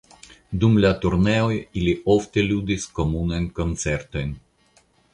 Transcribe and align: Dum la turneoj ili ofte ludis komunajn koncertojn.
Dum 0.63 0.79
la 0.85 0.89
turneoj 1.03 1.51
ili 1.83 1.95
ofte 2.15 2.47
ludis 2.49 2.91
komunajn 3.01 3.49
koncertojn. 3.61 4.37